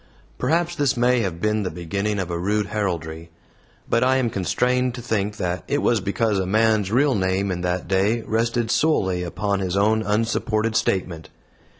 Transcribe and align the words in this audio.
Perhaps 0.39 0.77
this 0.77 0.97
may 0.97 1.19
have 1.19 1.39
been 1.39 1.61
the 1.61 1.69
beginning 1.69 2.17
of 2.17 2.31
a 2.31 2.39
rude 2.39 2.65
heraldry; 2.69 3.29
but 3.87 4.03
I 4.03 4.17
am 4.17 4.31
constrained 4.31 4.95
to 4.95 5.01
think 5.03 5.37
that 5.37 5.63
it 5.67 5.77
was 5.83 6.01
because 6.01 6.39
a 6.39 6.47
man's 6.47 6.89
real 6.91 7.13
name 7.13 7.51
in 7.51 7.61
that 7.61 7.87
day 7.87 8.21
rested 8.21 8.71
solely 8.71 9.21
upon 9.21 9.59
his 9.59 9.77
own 9.77 10.01
unsupported 10.01 10.75
statement. 10.75 11.29